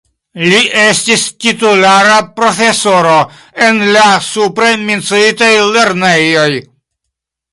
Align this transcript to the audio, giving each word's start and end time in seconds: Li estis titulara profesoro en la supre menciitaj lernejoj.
Li 0.51 0.59
estis 0.83 1.25
titulara 1.43 2.15
profesoro 2.39 3.19
en 3.67 3.79
la 3.97 4.07
supre 4.29 4.73
menciitaj 4.89 5.53
lernejoj. 5.77 6.51